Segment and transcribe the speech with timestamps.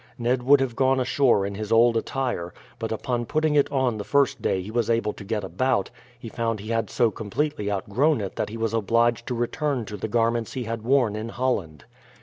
[0.17, 4.03] Ned would have gone ashore in his old attire; but upon putting it on the
[4.03, 8.19] first day he was able to get about, he found he had so completely outgrown
[8.19, 11.85] it that he was obliged to return to the garments he had worn in Holland.